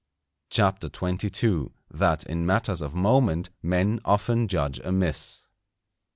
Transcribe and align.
CHAPTER 0.49 0.87
XXII.—_That 0.87 2.25
in 2.25 2.43
matters 2.43 2.81
of 2.81 2.95
moment 2.95 3.51
Men 3.61 3.99
often 4.03 4.47
judge 4.47 4.79
amiss. 4.83 5.45